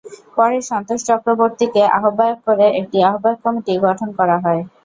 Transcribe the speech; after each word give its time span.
পরে 0.35 0.57
সন্তোষ 0.69 0.99
চক্রবর্তীকে 1.09 1.81
আহ্বায়ক 1.97 2.39
করে 2.47 2.65
একটি 2.79 2.97
আহ্বায়ক 3.09 3.39
কমিটি 3.45 3.73
গঠন 3.85 4.09
করা 4.19 4.37
হয়। 4.43 4.61